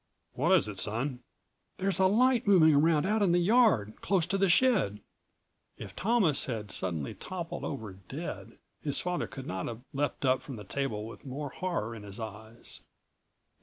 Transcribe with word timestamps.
"What 0.33 0.51
is 0.53 0.67
it, 0.67 0.79
son?" 0.79 1.19
"There's 1.77 1.99
a 1.99 2.07
light 2.07 2.47
moving 2.47 2.73
around 2.73 3.05
out 3.05 3.21
in 3.21 3.33
the 3.33 3.37
yard, 3.37 4.01
close 4.01 4.25
to 4.25 4.37
the 4.39 4.49
shed." 4.49 4.99
If 5.77 5.95
Thomas 5.95 6.45
had 6.45 6.71
suddenly 6.71 7.13
toppled 7.13 7.63
over 7.63 7.93
dead 7.93 8.57
his 8.81 8.99
father 8.99 9.27
could 9.27 9.45
not 9.45 9.67
have 9.67 9.81
leapt 9.93 10.25
up 10.25 10.41
from 10.41 10.55
the 10.55 10.63
table 10.63 11.05
with 11.05 11.23
more 11.23 11.49
horror 11.49 11.93
in 11.93 12.01
his 12.01 12.19
eyes. 12.19 12.81